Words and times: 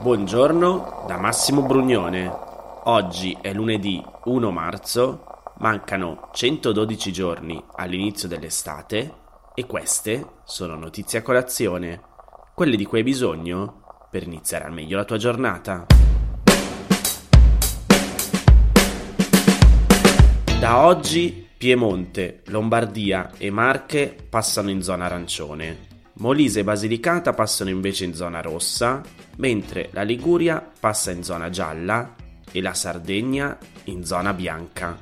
Buongiorno 0.00 1.04
da 1.06 1.18
Massimo 1.18 1.60
Brugnone. 1.60 2.26
Oggi 2.84 3.36
è 3.38 3.52
lunedì 3.52 4.02
1 4.24 4.50
marzo, 4.50 5.26
mancano 5.58 6.30
112 6.32 7.12
giorni 7.12 7.62
all'inizio 7.74 8.26
dell'estate 8.26 9.12
e 9.52 9.66
queste 9.66 10.26
sono 10.44 10.74
notizie 10.76 11.18
a 11.18 11.22
colazione, 11.22 12.00
quelle 12.54 12.76
di 12.76 12.86
cui 12.86 13.00
hai 13.00 13.04
bisogno 13.04 14.06
per 14.10 14.22
iniziare 14.22 14.64
al 14.64 14.72
meglio 14.72 14.96
la 14.96 15.04
tua 15.04 15.18
giornata. 15.18 15.84
Da 20.58 20.78
oggi 20.78 21.46
Piemonte, 21.58 22.40
Lombardia 22.46 23.32
e 23.36 23.50
Marche 23.50 24.16
passano 24.30 24.70
in 24.70 24.80
zona 24.80 25.04
arancione. 25.04 25.89
Molise 26.20 26.60
e 26.60 26.64
Basilicata 26.64 27.32
passano 27.32 27.70
invece 27.70 28.04
in 28.04 28.14
zona 28.14 28.42
rossa, 28.42 29.00
mentre 29.36 29.88
la 29.92 30.02
Liguria 30.02 30.60
passa 30.78 31.12
in 31.12 31.22
zona 31.22 31.48
gialla 31.48 32.14
e 32.52 32.60
la 32.60 32.74
Sardegna 32.74 33.56
in 33.84 34.04
zona 34.04 34.34
bianca. 34.34 34.98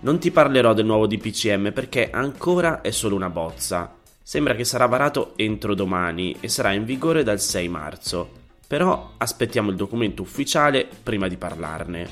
Non 0.00 0.18
ti 0.18 0.30
parlerò 0.30 0.74
del 0.74 0.84
nuovo 0.84 1.06
DPCM 1.06 1.72
perché 1.72 2.10
ancora 2.10 2.82
è 2.82 2.90
solo 2.90 3.14
una 3.14 3.30
bozza. 3.30 3.94
Sembra 4.22 4.54
che 4.54 4.64
sarà 4.64 4.84
varato 4.84 5.32
entro 5.36 5.74
domani 5.74 6.36
e 6.40 6.48
sarà 6.48 6.72
in 6.72 6.84
vigore 6.84 7.22
dal 7.22 7.40
6 7.40 7.68
marzo, 7.68 8.30
però 8.66 9.14
aspettiamo 9.16 9.70
il 9.70 9.76
documento 9.76 10.20
ufficiale 10.20 10.86
prima 11.02 11.28
di 11.28 11.38
parlarne. 11.38 12.08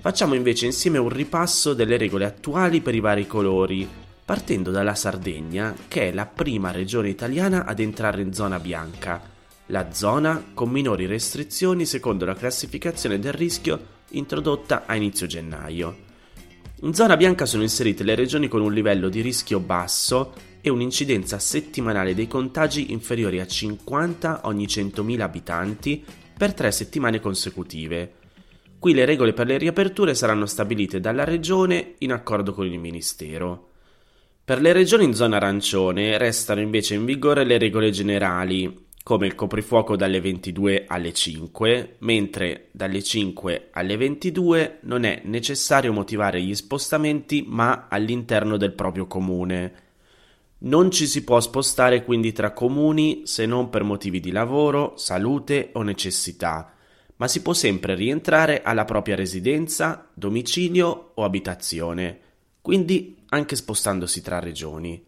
Facciamo 0.00 0.32
invece 0.32 0.64
insieme 0.64 0.96
un 0.96 1.10
ripasso 1.10 1.74
delle 1.74 1.98
regole 1.98 2.24
attuali 2.24 2.80
per 2.80 2.94
i 2.94 3.00
vari 3.00 3.26
colori, 3.26 3.86
partendo 4.32 4.70
dalla 4.70 4.94
Sardegna, 4.94 5.74
che 5.88 6.08
è 6.08 6.10
la 6.10 6.24
prima 6.24 6.70
regione 6.70 7.10
italiana 7.10 7.66
ad 7.66 7.80
entrare 7.80 8.22
in 8.22 8.32
zona 8.32 8.58
bianca, 8.58 9.20
la 9.66 9.92
zona 9.92 10.52
con 10.54 10.70
minori 10.70 11.04
restrizioni 11.04 11.84
secondo 11.84 12.24
la 12.24 12.34
classificazione 12.34 13.18
del 13.18 13.34
rischio 13.34 13.78
introdotta 14.12 14.84
a 14.86 14.96
inizio 14.96 15.26
gennaio. 15.26 15.96
In 16.80 16.94
zona 16.94 17.18
bianca 17.18 17.44
sono 17.44 17.62
inserite 17.62 18.04
le 18.04 18.14
regioni 18.14 18.48
con 18.48 18.62
un 18.62 18.72
livello 18.72 19.10
di 19.10 19.20
rischio 19.20 19.60
basso 19.60 20.32
e 20.62 20.70
un'incidenza 20.70 21.38
settimanale 21.38 22.14
dei 22.14 22.26
contagi 22.26 22.90
inferiori 22.90 23.38
a 23.38 23.46
50 23.46 24.40
ogni 24.44 24.64
100.000 24.64 25.20
abitanti 25.20 26.02
per 26.38 26.54
tre 26.54 26.72
settimane 26.72 27.20
consecutive. 27.20 28.14
Qui 28.78 28.94
le 28.94 29.04
regole 29.04 29.34
per 29.34 29.46
le 29.46 29.58
riaperture 29.58 30.14
saranno 30.14 30.46
stabilite 30.46 31.00
dalla 31.00 31.24
regione 31.24 31.96
in 31.98 32.12
accordo 32.12 32.54
con 32.54 32.64
il 32.64 32.78
Ministero. 32.78 33.66
Per 34.44 34.60
le 34.60 34.72
regioni 34.72 35.04
in 35.04 35.14
zona 35.14 35.36
arancione 35.36 36.18
restano 36.18 36.60
invece 36.60 36.94
in 36.94 37.04
vigore 37.04 37.44
le 37.44 37.58
regole 37.58 37.90
generali, 37.90 38.86
come 39.04 39.26
il 39.28 39.36
coprifuoco 39.36 39.94
dalle 39.94 40.20
22 40.20 40.86
alle 40.88 41.12
5, 41.12 41.96
mentre 42.00 42.66
dalle 42.72 43.04
5 43.04 43.68
alle 43.70 43.96
22 43.96 44.78
non 44.80 45.04
è 45.04 45.22
necessario 45.26 45.92
motivare 45.92 46.42
gli 46.42 46.56
spostamenti 46.56 47.44
ma 47.46 47.86
all'interno 47.88 48.56
del 48.56 48.72
proprio 48.72 49.06
comune. 49.06 49.72
Non 50.58 50.90
ci 50.90 51.06
si 51.06 51.22
può 51.22 51.38
spostare 51.38 52.02
quindi 52.02 52.32
tra 52.32 52.50
comuni 52.50 53.22
se 53.26 53.46
non 53.46 53.70
per 53.70 53.84
motivi 53.84 54.18
di 54.18 54.32
lavoro, 54.32 54.94
salute 54.96 55.70
o 55.74 55.82
necessità, 55.82 56.74
ma 57.14 57.28
si 57.28 57.42
può 57.42 57.52
sempre 57.52 57.94
rientrare 57.94 58.62
alla 58.62 58.84
propria 58.84 59.14
residenza, 59.14 60.08
domicilio 60.14 61.12
o 61.14 61.22
abitazione 61.22 62.30
quindi 62.62 63.16
anche 63.32 63.56
spostandosi 63.56 64.22
tra 64.22 64.38
regioni. 64.38 65.02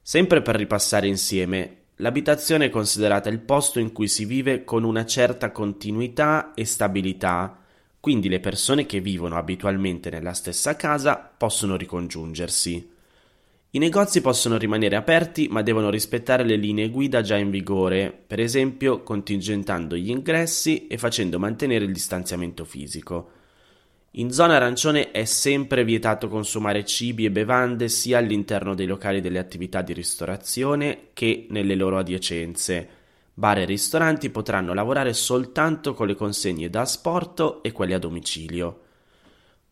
Sempre 0.00 0.42
per 0.42 0.56
ripassare 0.56 1.06
insieme, 1.06 1.76
l'abitazione 1.96 2.66
è 2.66 2.70
considerata 2.70 3.28
il 3.28 3.40
posto 3.40 3.78
in 3.78 3.92
cui 3.92 4.08
si 4.08 4.24
vive 4.24 4.64
con 4.64 4.84
una 4.84 5.04
certa 5.04 5.50
continuità 5.50 6.54
e 6.54 6.64
stabilità, 6.64 7.58
quindi 8.00 8.28
le 8.28 8.40
persone 8.40 8.86
che 8.86 9.00
vivono 9.00 9.36
abitualmente 9.36 10.10
nella 10.10 10.32
stessa 10.32 10.74
casa 10.76 11.16
possono 11.16 11.76
ricongiungersi. 11.76 12.90
I 13.74 13.78
negozi 13.78 14.20
possono 14.20 14.58
rimanere 14.58 14.96
aperti 14.96 15.48
ma 15.48 15.62
devono 15.62 15.88
rispettare 15.88 16.44
le 16.44 16.56
linee 16.56 16.90
guida 16.90 17.22
già 17.22 17.36
in 17.36 17.50
vigore, 17.50 18.12
per 18.26 18.38
esempio 18.38 19.02
contingentando 19.02 19.96
gli 19.96 20.10
ingressi 20.10 20.86
e 20.86 20.98
facendo 20.98 21.38
mantenere 21.38 21.84
il 21.84 21.92
distanziamento 21.92 22.64
fisico. 22.64 23.30
In 24.16 24.30
zona 24.30 24.56
arancione 24.56 25.10
è 25.10 25.24
sempre 25.24 25.84
vietato 25.84 26.28
consumare 26.28 26.84
cibi 26.84 27.24
e 27.24 27.30
bevande 27.30 27.88
sia 27.88 28.18
all'interno 28.18 28.74
dei 28.74 28.84
locali 28.84 29.22
delle 29.22 29.38
attività 29.38 29.80
di 29.80 29.94
ristorazione 29.94 31.08
che 31.14 31.46
nelle 31.48 31.74
loro 31.74 31.96
adiacenze. 31.96 32.88
Bar 33.32 33.60
e 33.60 33.64
ristoranti 33.64 34.28
potranno 34.28 34.74
lavorare 34.74 35.14
soltanto 35.14 35.94
con 35.94 36.08
le 36.08 36.14
consegne 36.14 36.68
da 36.68 36.82
asporto 36.82 37.62
e 37.62 37.72
quelle 37.72 37.94
a 37.94 37.98
domicilio. 37.98 38.80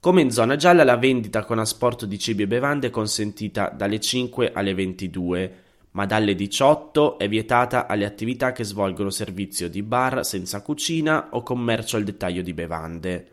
Come 0.00 0.22
in 0.22 0.30
zona 0.30 0.56
gialla 0.56 0.84
la 0.84 0.96
vendita 0.96 1.44
con 1.44 1.58
asporto 1.58 2.06
di 2.06 2.18
cibi 2.18 2.44
e 2.44 2.46
bevande 2.46 2.86
è 2.86 2.90
consentita 2.90 3.68
dalle 3.68 4.00
5 4.00 4.52
alle 4.54 4.72
22, 4.72 5.54
ma 5.90 6.06
dalle 6.06 6.34
18 6.34 7.18
è 7.18 7.28
vietata 7.28 7.86
alle 7.86 8.06
attività 8.06 8.52
che 8.52 8.64
svolgono 8.64 9.10
servizio 9.10 9.68
di 9.68 9.82
bar 9.82 10.24
senza 10.24 10.62
cucina 10.62 11.28
o 11.32 11.42
commercio 11.42 11.98
al 11.98 12.04
dettaglio 12.04 12.40
di 12.40 12.54
bevande. 12.54 13.32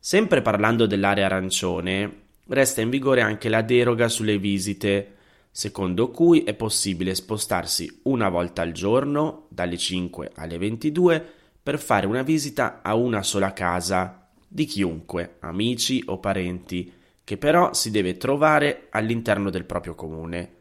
Sempre 0.00 0.42
parlando 0.42 0.86
dell'area 0.86 1.26
arancione, 1.26 2.26
resta 2.46 2.80
in 2.80 2.88
vigore 2.88 3.20
anche 3.20 3.48
la 3.48 3.62
deroga 3.62 4.08
sulle 4.08 4.38
visite, 4.38 5.16
secondo 5.50 6.10
cui 6.10 6.44
è 6.44 6.54
possibile 6.54 7.14
spostarsi 7.16 8.00
una 8.04 8.28
volta 8.28 8.62
al 8.62 8.72
giorno, 8.72 9.46
dalle 9.48 9.76
5 9.76 10.30
alle 10.36 10.56
22, 10.56 11.32
per 11.60 11.80
fare 11.80 12.06
una 12.06 12.22
visita 12.22 12.80
a 12.80 12.94
una 12.94 13.24
sola 13.24 13.52
casa, 13.52 14.28
di 14.46 14.64
chiunque, 14.66 15.36
amici 15.40 16.02
o 16.06 16.18
parenti, 16.18 16.90
che 17.24 17.36
però 17.36 17.74
si 17.74 17.90
deve 17.90 18.16
trovare 18.16 18.86
all'interno 18.90 19.50
del 19.50 19.64
proprio 19.64 19.94
comune. 19.94 20.57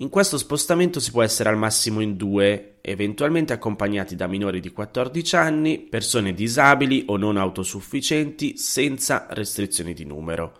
In 0.00 0.08
questo 0.08 0.38
spostamento 0.38 0.98
si 0.98 1.10
può 1.10 1.22
essere 1.22 1.50
al 1.50 1.58
massimo 1.58 2.00
in 2.00 2.16
due, 2.16 2.78
eventualmente 2.80 3.52
accompagnati 3.52 4.16
da 4.16 4.26
minori 4.26 4.58
di 4.58 4.70
14 4.70 5.36
anni, 5.36 5.78
persone 5.78 6.32
disabili 6.32 7.04
o 7.08 7.18
non 7.18 7.36
autosufficienti, 7.36 8.56
senza 8.56 9.26
restrizioni 9.28 9.92
di 9.92 10.06
numero. 10.06 10.54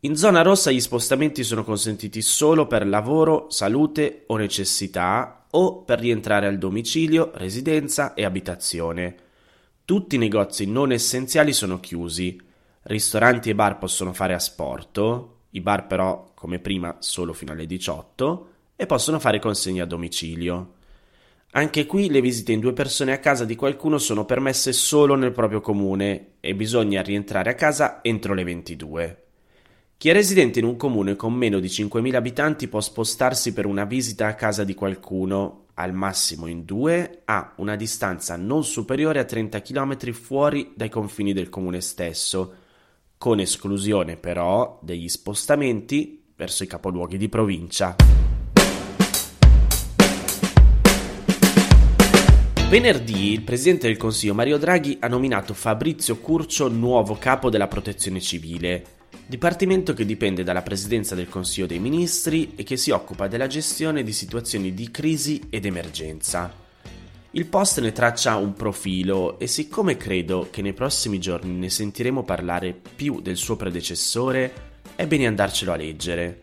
In 0.00 0.16
zona 0.16 0.42
rossa 0.42 0.72
gli 0.72 0.80
spostamenti 0.80 1.44
sono 1.44 1.62
consentiti 1.62 2.22
solo 2.22 2.66
per 2.66 2.88
lavoro, 2.88 3.46
salute 3.50 4.24
o 4.26 4.36
necessità 4.36 5.46
o 5.50 5.82
per 5.84 6.00
rientrare 6.00 6.48
al 6.48 6.58
domicilio, 6.58 7.30
residenza 7.34 8.14
e 8.14 8.24
abitazione. 8.24 9.14
Tutti 9.84 10.16
i 10.16 10.18
negozi 10.18 10.66
non 10.66 10.90
essenziali 10.90 11.52
sono 11.52 11.78
chiusi. 11.78 12.36
Ristoranti 12.82 13.50
e 13.50 13.54
bar 13.54 13.78
possono 13.78 14.12
fare 14.12 14.34
asporto, 14.34 15.39
i 15.50 15.60
bar 15.60 15.86
però 15.86 16.32
come 16.34 16.58
prima 16.58 16.96
solo 17.00 17.32
fino 17.32 17.52
alle 17.52 17.66
18 17.66 18.48
e 18.76 18.86
possono 18.86 19.18
fare 19.18 19.38
consegne 19.38 19.80
a 19.80 19.86
domicilio. 19.86 20.74
Anche 21.52 21.84
qui 21.84 22.08
le 22.08 22.20
visite 22.20 22.52
in 22.52 22.60
due 22.60 22.72
persone 22.72 23.12
a 23.12 23.18
casa 23.18 23.44
di 23.44 23.56
qualcuno 23.56 23.98
sono 23.98 24.24
permesse 24.24 24.72
solo 24.72 25.16
nel 25.16 25.32
proprio 25.32 25.60
comune 25.60 26.34
e 26.40 26.54
bisogna 26.54 27.02
rientrare 27.02 27.50
a 27.50 27.54
casa 27.54 27.98
entro 28.02 28.34
le 28.34 28.44
22. 28.44 29.24
Chi 29.96 30.08
è 30.08 30.12
residente 30.12 30.60
in 30.60 30.64
un 30.64 30.76
comune 30.76 31.16
con 31.16 31.34
meno 31.34 31.58
di 31.58 31.66
5.000 31.66 32.14
abitanti 32.14 32.68
può 32.68 32.80
spostarsi 32.80 33.52
per 33.52 33.66
una 33.66 33.84
visita 33.84 34.28
a 34.28 34.34
casa 34.34 34.64
di 34.64 34.72
qualcuno, 34.74 35.66
al 35.74 35.92
massimo 35.92 36.46
in 36.46 36.64
due, 36.64 37.22
a 37.24 37.52
una 37.56 37.76
distanza 37.76 38.36
non 38.36 38.64
superiore 38.64 39.18
a 39.18 39.24
30 39.24 39.60
km 39.60 40.12
fuori 40.12 40.72
dai 40.74 40.88
confini 40.88 41.32
del 41.32 41.48
comune 41.48 41.80
stesso, 41.82 42.54
con 43.20 43.38
esclusione 43.38 44.16
però 44.16 44.78
degli 44.80 45.06
spostamenti 45.06 46.22
verso 46.34 46.62
i 46.62 46.66
capoluoghi 46.66 47.18
di 47.18 47.28
provincia. 47.28 47.96
Venerdì 52.70 53.32
il 53.32 53.42
Presidente 53.42 53.88
del 53.88 53.98
Consiglio 53.98 54.32
Mario 54.32 54.56
Draghi 54.56 54.96
ha 55.00 55.08
nominato 55.08 55.52
Fabrizio 55.52 56.16
Curcio 56.16 56.68
nuovo 56.68 57.18
capo 57.18 57.50
della 57.50 57.68
Protezione 57.68 58.22
Civile, 58.22 58.84
dipartimento 59.26 59.92
che 59.92 60.06
dipende 60.06 60.42
dalla 60.42 60.62
Presidenza 60.62 61.14
del 61.14 61.28
Consiglio 61.28 61.66
dei 61.66 61.78
Ministri 61.78 62.54
e 62.56 62.62
che 62.62 62.78
si 62.78 62.90
occupa 62.90 63.28
della 63.28 63.48
gestione 63.48 64.02
di 64.02 64.14
situazioni 64.14 64.72
di 64.72 64.90
crisi 64.90 65.42
ed 65.50 65.66
emergenza. 65.66 66.69
Il 67.32 67.46
post 67.46 67.78
ne 67.78 67.92
traccia 67.92 68.34
un 68.34 68.54
profilo 68.54 69.38
e 69.38 69.46
siccome 69.46 69.96
credo 69.96 70.48
che 70.50 70.62
nei 70.62 70.72
prossimi 70.72 71.20
giorni 71.20 71.56
ne 71.56 71.70
sentiremo 71.70 72.24
parlare 72.24 72.72
più 72.72 73.20
del 73.20 73.36
suo 73.36 73.54
predecessore, 73.54 74.52
è 74.96 75.06
bene 75.06 75.28
andarcelo 75.28 75.70
a 75.70 75.76
leggere. 75.76 76.40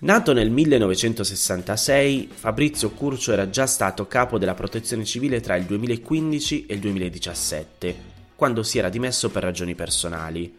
Nato 0.00 0.34
nel 0.34 0.50
1966, 0.50 2.28
Fabrizio 2.34 2.90
Curcio 2.90 3.32
era 3.32 3.48
già 3.48 3.66
stato 3.66 4.06
capo 4.06 4.36
della 4.36 4.52
protezione 4.52 5.06
civile 5.06 5.40
tra 5.40 5.56
il 5.56 5.64
2015 5.64 6.66
e 6.66 6.74
il 6.74 6.80
2017, 6.80 7.96
quando 8.36 8.62
si 8.62 8.76
era 8.76 8.90
dimesso 8.90 9.30
per 9.30 9.42
ragioni 9.42 9.74
personali, 9.74 10.54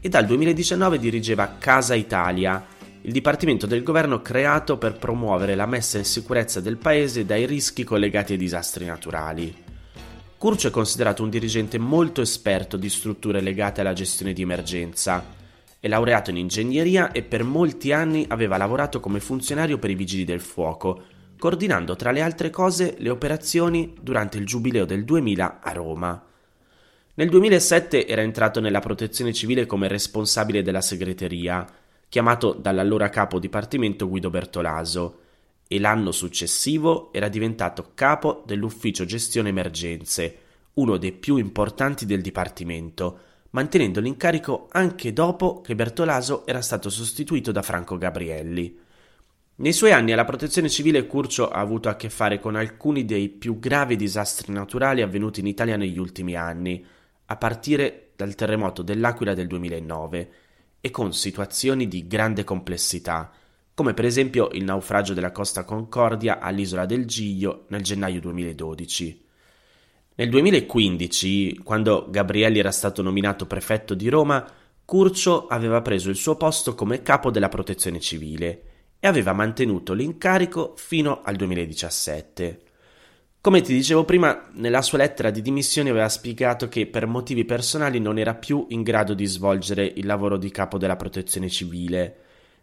e 0.00 0.08
dal 0.08 0.26
2019 0.26 0.98
dirigeva 0.98 1.54
Casa 1.56 1.94
Italia, 1.94 2.66
il 3.08 3.14
dipartimento 3.14 3.66
del 3.66 3.82
governo 3.82 4.20
creato 4.20 4.76
per 4.76 4.98
promuovere 4.98 5.54
la 5.54 5.64
messa 5.64 5.96
in 5.96 6.04
sicurezza 6.04 6.60
del 6.60 6.76
paese 6.76 7.24
dai 7.24 7.46
rischi 7.46 7.82
collegati 7.82 8.32
ai 8.32 8.38
disastri 8.38 8.84
naturali. 8.84 9.64
Curcio 10.36 10.68
è 10.68 10.70
considerato 10.70 11.22
un 11.22 11.30
dirigente 11.30 11.78
molto 11.78 12.20
esperto 12.20 12.76
di 12.76 12.90
strutture 12.90 13.40
legate 13.40 13.80
alla 13.80 13.94
gestione 13.94 14.34
di 14.34 14.42
emergenza. 14.42 15.24
È 15.80 15.88
laureato 15.88 16.28
in 16.28 16.36
ingegneria 16.36 17.10
e 17.10 17.22
per 17.22 17.44
molti 17.44 17.92
anni 17.92 18.26
aveva 18.28 18.58
lavorato 18.58 19.00
come 19.00 19.20
funzionario 19.20 19.78
per 19.78 19.88
i 19.88 19.94
vigili 19.94 20.26
del 20.26 20.40
fuoco, 20.40 21.02
coordinando 21.38 21.96
tra 21.96 22.10
le 22.10 22.20
altre 22.20 22.50
cose 22.50 22.96
le 22.98 23.08
operazioni 23.08 23.94
durante 23.98 24.36
il 24.36 24.44
giubileo 24.44 24.84
del 24.84 25.06
2000 25.06 25.60
a 25.62 25.72
Roma. 25.72 26.26
Nel 27.14 27.30
2007 27.30 28.06
era 28.06 28.20
entrato 28.20 28.60
nella 28.60 28.80
protezione 28.80 29.32
civile 29.32 29.64
come 29.64 29.88
responsabile 29.88 30.60
della 30.60 30.82
segreteria, 30.82 31.66
chiamato 32.08 32.52
dall'allora 32.52 33.08
capo 33.10 33.38
dipartimento 33.38 34.08
Guido 34.08 34.30
Bertolaso, 34.30 35.20
e 35.68 35.78
l'anno 35.78 36.12
successivo 36.12 37.12
era 37.12 37.28
diventato 37.28 37.90
capo 37.94 38.42
dell'ufficio 38.46 39.04
gestione 39.04 39.50
emergenze, 39.50 40.38
uno 40.74 40.96
dei 40.96 41.12
più 41.12 41.36
importanti 41.36 42.06
del 42.06 42.22
dipartimento, 42.22 43.18
mantenendo 43.50 44.00
l'incarico 44.00 44.68
anche 44.72 45.12
dopo 45.12 45.60
che 45.60 45.74
Bertolaso 45.74 46.46
era 46.46 46.62
stato 46.62 46.88
sostituito 46.88 47.52
da 47.52 47.62
Franco 47.62 47.98
Gabrielli. 47.98 48.78
Nei 49.56 49.72
suoi 49.72 49.92
anni 49.92 50.12
alla 50.12 50.24
protezione 50.24 50.68
civile 50.70 51.06
Curcio 51.06 51.50
ha 51.50 51.58
avuto 51.58 51.88
a 51.88 51.96
che 51.96 52.08
fare 52.08 52.38
con 52.38 52.54
alcuni 52.54 53.04
dei 53.04 53.28
più 53.28 53.58
gravi 53.58 53.96
disastri 53.96 54.52
naturali 54.52 55.02
avvenuti 55.02 55.40
in 55.40 55.46
Italia 55.46 55.76
negli 55.76 55.98
ultimi 55.98 56.34
anni, 56.34 56.84
a 57.26 57.36
partire 57.36 58.10
dal 58.16 58.34
terremoto 58.34 58.82
dell'Aquila 58.82 59.34
del 59.34 59.48
2009, 59.48 60.30
e 60.80 60.90
con 60.90 61.12
situazioni 61.12 61.88
di 61.88 62.06
grande 62.06 62.44
complessità, 62.44 63.32
come 63.74 63.94
per 63.94 64.04
esempio 64.04 64.48
il 64.52 64.64
naufragio 64.64 65.14
della 65.14 65.32
Costa 65.32 65.64
Concordia 65.64 66.40
all'isola 66.40 66.86
del 66.86 67.04
Giglio 67.06 67.64
nel 67.68 67.82
gennaio 67.82 68.20
2012. 68.20 69.24
Nel 70.14 70.30
2015, 70.30 71.60
quando 71.62 72.08
Gabrielli 72.10 72.58
era 72.58 72.72
stato 72.72 73.02
nominato 73.02 73.46
prefetto 73.46 73.94
di 73.94 74.08
Roma, 74.08 74.44
Curcio 74.84 75.46
aveva 75.46 75.80
preso 75.82 76.10
il 76.10 76.16
suo 76.16 76.36
posto 76.36 76.74
come 76.74 77.02
capo 77.02 77.30
della 77.30 77.48
protezione 77.48 78.00
civile 78.00 78.62
e 78.98 79.06
aveva 79.06 79.32
mantenuto 79.32 79.92
l'incarico 79.92 80.74
fino 80.76 81.20
al 81.22 81.36
2017. 81.36 82.62
Come 83.48 83.62
ti 83.62 83.72
dicevo 83.72 84.04
prima, 84.04 84.50
nella 84.56 84.82
sua 84.82 84.98
lettera 84.98 85.30
di 85.30 85.40
dimissioni 85.40 85.88
aveva 85.88 86.10
spiegato 86.10 86.68
che 86.68 86.86
per 86.86 87.06
motivi 87.06 87.46
personali 87.46 87.98
non 87.98 88.18
era 88.18 88.34
più 88.34 88.66
in 88.68 88.82
grado 88.82 89.14
di 89.14 89.24
svolgere 89.24 89.86
il 89.86 90.04
lavoro 90.04 90.36
di 90.36 90.50
capo 90.50 90.76
della 90.76 90.96
protezione 90.96 91.48
civile 91.48 92.16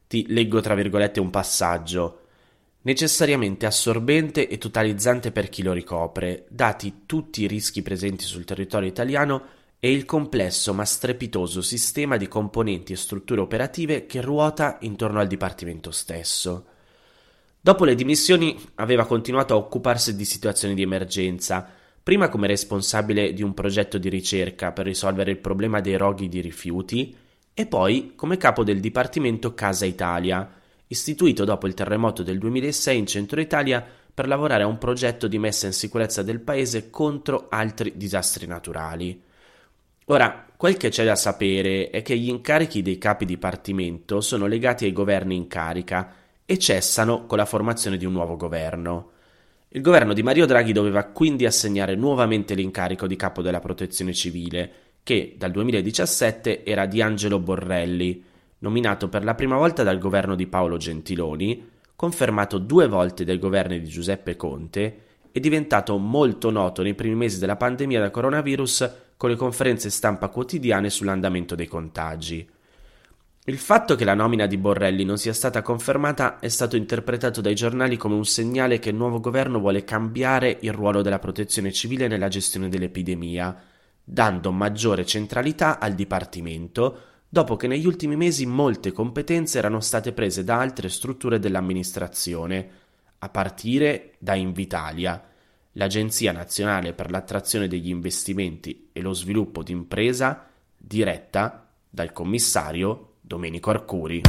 ti 0.06 0.28
leggo 0.28 0.62
tra 0.62 0.76
virgolette 0.76 1.20
un 1.20 1.32
passaggio. 1.32 2.20
Necessariamente 2.84 3.66
assorbente 3.66 4.48
e 4.48 4.60
totalizzante 4.60 5.32
per 5.32 5.50
chi 5.50 5.64
lo 5.64 5.74
ricopre, 5.74 6.46
dati 6.50 7.02
tutti 7.08 7.42
i 7.42 7.48
rischi 7.48 7.82
presenti 7.82 8.24
sul 8.24 8.46
territorio 8.46 8.88
italiano 8.88 9.42
e 9.80 9.92
il 9.92 10.06
complesso 10.06 10.72
ma 10.72 10.86
strepitoso 10.86 11.64
sistema 11.64 12.16
di 12.16 12.28
componenti 12.28 12.94
e 12.94 12.98
strutture 12.98 13.42
operative 13.42 14.06
che 14.06 14.22
ruota 14.22 14.78
intorno 14.82 15.20
al 15.20 15.26
Dipartimento 15.26 15.90
stesso. 15.90 16.74
Dopo 17.66 17.84
le 17.84 17.96
dimissioni 17.96 18.56
aveva 18.76 19.08
continuato 19.08 19.56
a 19.56 19.58
occuparsi 19.58 20.16
di 20.16 20.24
situazioni 20.24 20.76
di 20.76 20.84
emergenza, 20.84 21.68
prima 22.04 22.30
come 22.30 22.46
responsabile 22.46 23.34
di 23.34 23.42
un 23.42 23.56
progetto 23.56 23.98
di 23.98 24.08
ricerca 24.08 24.72
per 24.72 24.86
risolvere 24.86 25.32
il 25.32 25.40
problema 25.40 25.82
dei 25.82 25.98
roghi 25.98 26.30
di 26.30 26.42
rifiuti 26.42 27.18
e 27.56 27.66
poi 27.66 28.12
come 28.16 28.38
capo 28.38 28.64
del 28.64 28.80
Dipartimento 28.80 29.56
Casa 29.56 29.86
Italia, 29.86 30.48
istituito 30.86 31.44
dopo 31.44 31.66
il 31.66 31.74
terremoto 31.74 32.22
del 32.22 32.38
2006 32.38 32.98
in 33.00 33.08
centro 33.08 33.42
Italia 33.42 33.84
per 34.14 34.28
lavorare 34.28 34.62
a 34.62 34.68
un 34.68 34.78
progetto 34.78 35.28
di 35.28 35.40
messa 35.40 35.66
in 35.66 35.74
sicurezza 35.74 36.22
del 36.22 36.42
paese 36.42 36.92
contro 36.92 37.48
altri 37.50 37.94
disastri 37.96 38.46
naturali. 38.46 39.20
Ora, 40.06 40.46
quel 40.56 40.78
che 40.78 40.90
c'è 40.90 41.04
da 41.04 41.16
sapere 41.16 41.90
è 41.90 42.04
che 42.04 42.16
gli 42.16 42.30
incarichi 42.30 42.84
dei 42.84 43.00
capi 43.00 43.26
dipartimento 43.26 44.22
sono 44.22 44.46
legati 44.46 44.86
ai 44.86 44.94
governi 44.94 45.36
in 45.36 45.48
carica 45.48 46.18
e 46.46 46.58
cessano 46.60 47.26
con 47.26 47.38
la 47.38 47.46
formazione 47.46 47.98
di 47.98 48.06
un 48.06 48.14
nuovo 48.14 48.36
governo. 48.36 49.12
Il 49.70 49.82
governo 49.82 50.14
di 50.14 50.24
Mario 50.24 50.46
Draghi 50.46 50.72
doveva 50.72 51.04
quindi 51.04 51.46
assegnare 51.46 51.96
nuovamente 51.96 52.54
l'incarico 52.54 53.08
di 53.08 53.16
capo 53.16 53.42
della 53.42 53.60
protezione 53.60 54.14
civile, 54.14 54.72
che 55.04 55.36
dal 55.38 55.52
2017 55.52 56.64
era 56.64 56.86
di 56.86 57.02
Angelo 57.02 57.40
Borrelli, 57.40 58.24
nominato 58.60 59.10
per 59.10 59.24
la 59.24 59.36
prima 59.36 59.58
volta 59.58 59.84
dal 59.84 59.98
governo 59.98 60.36
di 60.36 60.48
Paolo 60.48 60.78
Gentiloni, 60.78 61.70
confermato 61.96 62.58
due 62.58 62.88
volte 62.88 63.24
dai 63.24 63.40
governi 63.40 63.80
di 63.80 63.88
Giuseppe 63.88 64.36
Conte 64.36 65.00
e 65.32 65.40
diventato 65.40 65.98
molto 65.98 66.50
noto 66.50 66.82
nei 66.82 66.94
primi 66.94 67.16
mesi 67.16 67.40
della 67.40 67.56
pandemia 67.56 68.00
da 68.00 68.12
coronavirus 68.12 68.92
con 69.18 69.30
le 69.30 69.36
conferenze 69.36 69.90
stampa 69.90 70.30
quotidiane 70.30 70.90
sull'andamento 70.90 71.56
dei 71.56 71.68
contagi. 71.68 72.48
Il 73.48 73.60
fatto 73.60 73.94
che 73.94 74.06
la 74.06 74.16
nomina 74.16 74.48
di 74.48 74.58
Borrelli 74.58 75.04
non 75.04 75.20
sia 75.20 75.34
stata 75.34 75.62
confermata 75.62 76.40
è 76.40 76.48
stato 76.48 76.76
interpretato 76.76 77.42
dai 77.42 77.54
giornali 77.54 77.96
come 77.96 78.16
un 78.16 78.26
segnale 78.26 78.80
che 78.80 78.90
il 78.90 78.96
nuovo 78.96 79.20
governo 79.20 79.60
vuole 79.60 79.84
cambiare 79.84 80.58
il 80.62 80.74
ruolo 80.74 81.04
della 81.04 81.20
protezione 81.20 81.72
civile 81.72 82.08
nella 82.08 82.28
gestione 82.28 82.70
dell'epidemia 82.70 83.56
dando 84.04 84.52
maggiore 84.52 85.06
centralità 85.06 85.80
al 85.80 85.94
Dipartimento, 85.94 87.00
dopo 87.30 87.56
che 87.56 87.68
negli 87.68 87.86
ultimi 87.86 88.16
mesi 88.16 88.48
molte 88.48 88.92
competenze 88.92 89.60
erano 89.60 89.80
state 89.80 90.12
prese 90.12 90.44
da 90.44 90.60
altre 90.60 90.90
strutture 90.90 91.38
dell'amministrazione, 91.38 92.70
a 93.20 93.30
partire 93.30 94.14
da 94.18 94.36
Invitalia, 94.36 95.24
l'Agenzia 95.74 96.32
nazionale 96.32 96.94
per 96.94 97.12
l'attrazione 97.12 97.68
degli 97.68 97.90
investimenti 97.90 98.90
e 98.92 99.02
lo 99.02 99.14
sviluppo 99.14 99.62
d'impresa, 99.62 100.48
diretta 100.78 101.68
dal 101.90 102.12
commissario 102.12 103.10
Domenico 103.28 103.72
Arcuri. 103.72 104.22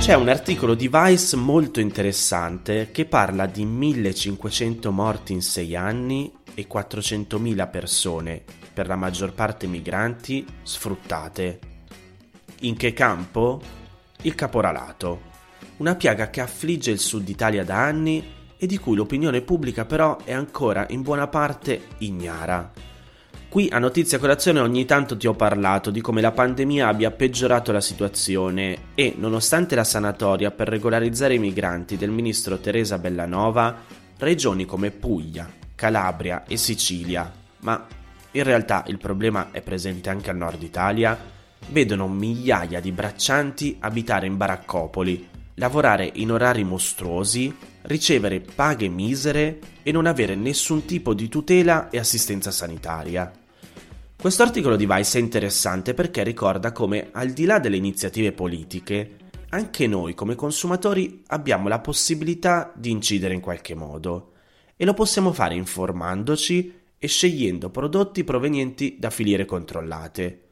C'è 0.00 0.14
un 0.14 0.28
articolo 0.28 0.74
di 0.74 0.90
Vice 0.92 1.36
molto 1.36 1.78
interessante 1.78 2.90
che 2.90 3.04
parla 3.04 3.46
di 3.46 3.64
1500 3.64 4.90
morti 4.90 5.32
in 5.34 5.40
6 5.40 5.76
anni 5.76 6.32
e 6.52 6.66
400.000 6.68 7.70
persone, 7.70 8.42
per 8.72 8.88
la 8.88 8.96
maggior 8.96 9.32
parte 9.32 9.68
migranti, 9.68 10.44
sfruttate. 10.62 11.60
In 12.62 12.76
che 12.76 12.92
campo? 12.92 13.62
Il 14.22 14.34
caporalato, 14.34 15.20
una 15.76 15.94
piaga 15.94 16.28
che 16.30 16.40
affligge 16.40 16.90
il 16.90 16.98
sud 16.98 17.28
Italia 17.28 17.64
da 17.64 17.84
anni 17.84 18.32
e 18.56 18.66
di 18.66 18.78
cui 18.78 18.96
l'opinione 18.96 19.42
pubblica 19.42 19.84
però 19.84 20.18
è 20.24 20.32
ancora 20.32 20.86
in 20.90 21.02
buona 21.02 21.28
parte 21.28 21.82
ignara. 21.98 22.93
Qui 23.54 23.68
a 23.70 23.78
Notizia 23.78 24.18
Colazione 24.18 24.58
ogni 24.58 24.84
tanto 24.84 25.16
ti 25.16 25.28
ho 25.28 25.34
parlato 25.34 25.92
di 25.92 26.00
come 26.00 26.20
la 26.20 26.32
pandemia 26.32 26.88
abbia 26.88 27.12
peggiorato 27.12 27.70
la 27.70 27.80
situazione 27.80 28.86
e, 28.96 29.14
nonostante 29.16 29.76
la 29.76 29.84
sanatoria 29.84 30.50
per 30.50 30.66
regolarizzare 30.66 31.34
i 31.34 31.38
migranti 31.38 31.96
del 31.96 32.10
ministro 32.10 32.58
Teresa 32.58 32.98
Bellanova, 32.98 33.82
regioni 34.18 34.64
come 34.64 34.90
Puglia, 34.90 35.48
Calabria 35.76 36.42
e 36.48 36.56
Sicilia, 36.56 37.32
ma 37.60 37.86
in 38.32 38.42
realtà 38.42 38.82
il 38.88 38.98
problema 38.98 39.52
è 39.52 39.62
presente 39.62 40.10
anche 40.10 40.30
al 40.30 40.36
nord 40.36 40.60
Italia, 40.60 41.16
vedono 41.68 42.08
migliaia 42.08 42.80
di 42.80 42.90
braccianti 42.90 43.76
abitare 43.78 44.26
in 44.26 44.36
baraccopoli, 44.36 45.28
lavorare 45.54 46.10
in 46.14 46.32
orari 46.32 46.64
mostruosi, 46.64 47.56
ricevere 47.82 48.40
paghe 48.40 48.88
misere 48.88 49.60
e 49.84 49.92
non 49.92 50.06
avere 50.06 50.34
nessun 50.34 50.84
tipo 50.86 51.14
di 51.14 51.28
tutela 51.28 51.88
e 51.90 52.00
assistenza 52.00 52.50
sanitaria. 52.50 53.42
Questo 54.24 54.42
articolo 54.42 54.76
di 54.76 54.86
Vice 54.86 55.18
è 55.18 55.20
interessante 55.20 55.92
perché 55.92 56.22
ricorda 56.22 56.72
come, 56.72 57.10
al 57.12 57.32
di 57.32 57.44
là 57.44 57.58
delle 57.58 57.76
iniziative 57.76 58.32
politiche, 58.32 59.16
anche 59.50 59.86
noi 59.86 60.14
come 60.14 60.34
consumatori 60.34 61.22
abbiamo 61.26 61.68
la 61.68 61.80
possibilità 61.80 62.72
di 62.74 62.90
incidere 62.90 63.34
in 63.34 63.40
qualche 63.42 63.74
modo. 63.74 64.32
E 64.76 64.86
lo 64.86 64.94
possiamo 64.94 65.30
fare 65.34 65.56
informandoci 65.56 66.72
e 66.96 67.06
scegliendo 67.06 67.68
prodotti 67.68 68.24
provenienti 68.24 68.96
da 68.98 69.10
filiere 69.10 69.44
controllate. 69.44 70.44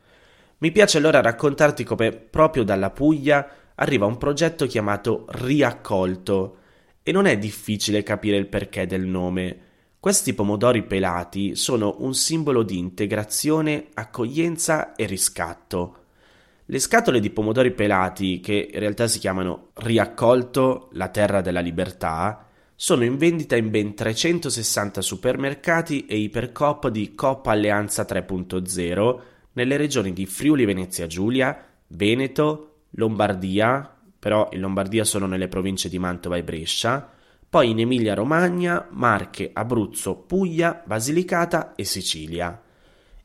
Mi 0.59 0.71
piace 0.71 0.99
allora 0.99 1.23
raccontarti 1.23 1.83
come 1.83 2.13
proprio 2.13 2.65
dalla 2.65 2.91
Puglia 2.91 3.49
arriva 3.77 4.05
un 4.05 4.19
progetto 4.19 4.67
chiamato 4.67 5.25
Riaccolto. 5.31 6.59
E 7.03 7.11
non 7.11 7.25
è 7.25 7.39
difficile 7.39 8.03
capire 8.03 8.37
il 8.37 8.49
perché 8.49 8.87
del 8.87 9.07
nome 9.07 9.71
questi 10.03 10.35
pomodori 10.35 10.83
pelati 10.83 11.55
sono 11.55 11.95
un 12.01 12.13
simbolo 12.13 12.65
di 12.65 12.77
integrazione, 12.77 13.87
accoglienza 13.95 14.97
e 14.97 15.07
riscatto. 15.07 15.97
Le 16.65 16.81
scatole 16.81 17.21
di 17.21 17.31
pomodori 17.31 17.71
pelati, 17.71 18.41
che 18.41 18.69
in 18.73 18.81
realtà 18.81 19.07
si 19.07 19.21
chiamano 19.21 19.69
Riaccolto, 19.75 20.89
la 20.95 21.07
terra 21.07 21.41
della 21.41 21.61
libertà, 21.61 22.49
sono 22.75 23.05
in 23.05 23.17
vendita 23.17 23.55
in 23.55 23.71
ben 23.71 23.95
360 23.95 25.01
supermercati 25.01 26.07
e 26.07 26.17
ipercoop 26.17 26.89
di 26.89 27.15
Coop 27.15 27.47
Alleanza 27.47 28.03
3.0 28.03 29.21
nelle 29.53 29.77
regioni 29.77 30.13
di 30.13 30.27
Friuli 30.27 30.65
Venezia 30.65 31.07
Giulia, 31.07 31.65
Veneto, 31.87 32.87
Lombardia, 32.97 33.99
però 34.19 34.49
in 34.51 34.59
Lombardia 34.59 35.05
sono 35.05 35.27
nelle 35.27 35.47
province 35.47 35.89
di 35.89 36.01
Mantova 36.01 36.37
e 36.39 36.43
Brescia, 36.43 37.12
poi 37.53 37.69
in 37.69 37.81
Emilia-Romagna, 37.81 38.89
Marche, 38.93 39.51
Abruzzo, 39.53 40.17
Puglia, 40.17 40.83
Basilicata 40.87 41.75
e 41.75 41.85
Sicilia. 41.85 42.59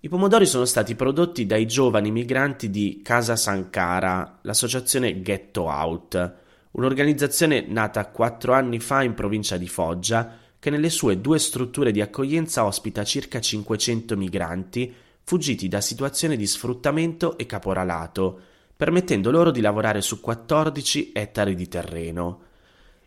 I 0.02 0.10
pomodori 0.10 0.46
sono 0.46 0.66
stati 0.66 0.96
prodotti 0.96 1.46
dai 1.46 1.66
giovani 1.66 2.12
migranti 2.12 2.70
di 2.70 3.00
Casa 3.02 3.38
Sankara, 3.38 4.40
l'associazione 4.42 5.22
Ghetto 5.22 5.68
Out, 5.68 6.34
un'organizzazione 6.72 7.68
nata 7.70 8.06
quattro 8.08 8.52
anni 8.52 8.82
fa 8.82 9.02
in 9.02 9.14
provincia 9.14 9.56
di 9.56 9.70
Foggia, 9.70 10.34
che 10.60 10.70
nelle 10.72 10.90
sue 10.90 11.22
due 11.22 11.40
strutture 11.40 11.92
di 11.92 12.02
accoglienza 12.02 12.66
ospita 12.66 13.06
circa 13.06 13.40
500 13.40 14.18
migranti 14.18 14.94
fuggiti 15.24 15.70
da 15.70 15.80
situazioni 15.80 16.36
di 16.36 16.48
sfruttamento 16.48 17.38
e 17.38 17.46
caporalato, 17.46 18.38
permettendo 18.76 19.32
loro 19.32 19.52
di 19.52 19.62
lavorare 19.62 20.02
su 20.02 20.20
14 20.20 21.14
ettari 21.14 21.56
di 21.56 21.70
terreno. 21.70 22.42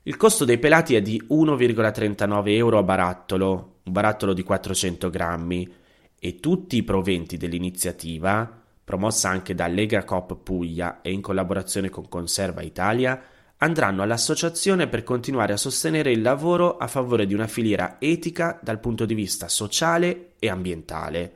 Il 0.04 0.16
costo 0.16 0.46
dei 0.46 0.58
pelati 0.58 0.94
è 0.94 1.02
di 1.02 1.22
1,39 1.28 2.48
euro 2.48 2.78
a 2.78 2.82
barattolo, 2.82 3.80
un 3.82 3.92
barattolo 3.92 4.32
di 4.32 4.42
400 4.42 5.10
grammi, 5.10 5.70
e 6.18 6.40
tutti 6.40 6.76
i 6.76 6.82
proventi 6.82 7.36
dell'iniziativa, 7.36 8.62
promossa 8.82 9.28
anche 9.28 9.54
da 9.54 9.66
Lega 9.66 10.04
Coop 10.04 10.36
Puglia 10.42 11.02
e 11.02 11.12
in 11.12 11.20
collaborazione 11.20 11.90
con 11.90 12.08
Conserva 12.08 12.62
Italia, 12.62 13.22
andranno 13.58 14.02
all'associazione 14.02 14.88
per 14.88 15.02
continuare 15.02 15.52
a 15.52 15.58
sostenere 15.58 16.10
il 16.10 16.22
lavoro 16.22 16.78
a 16.78 16.86
favore 16.86 17.26
di 17.26 17.34
una 17.34 17.46
filiera 17.46 17.96
etica 17.98 18.58
dal 18.62 18.80
punto 18.80 19.04
di 19.04 19.12
vista 19.12 19.48
sociale 19.48 20.32
e 20.38 20.48
ambientale. 20.48 21.34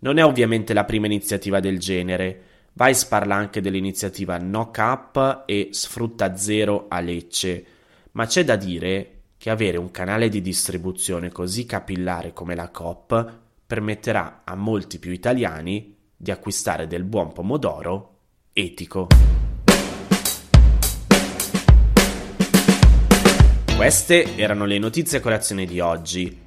Non 0.00 0.18
è 0.18 0.24
ovviamente 0.24 0.74
la 0.74 0.84
prima 0.84 1.06
iniziativa 1.06 1.60
del 1.60 1.78
genere, 1.78 2.42
Vice 2.80 3.06
parla 3.08 3.34
anche 3.34 3.60
dell'iniziativa 3.60 4.38
No 4.38 4.70
Cap 4.70 5.42
e 5.46 5.70
Sfrutta 5.72 6.36
Zero 6.36 6.86
a 6.88 7.00
Lecce, 7.00 7.66
ma 8.12 8.24
c'è 8.24 8.44
da 8.44 8.54
dire 8.54 9.22
che 9.36 9.50
avere 9.50 9.78
un 9.78 9.90
canale 9.90 10.28
di 10.28 10.40
distribuzione 10.40 11.32
così 11.32 11.66
capillare 11.66 12.32
come 12.32 12.54
la 12.54 12.68
Coop 12.68 13.36
permetterà 13.66 14.42
a 14.44 14.54
molti 14.54 15.00
più 15.00 15.10
italiani 15.10 15.96
di 16.16 16.30
acquistare 16.30 16.86
del 16.86 17.02
buon 17.02 17.32
pomodoro 17.32 18.18
etico. 18.52 19.08
Queste 23.76 24.36
erano 24.36 24.66
le 24.66 24.78
notizie 24.78 25.18
a 25.18 25.20
colazione 25.20 25.64
di 25.64 25.80
oggi. 25.80 26.46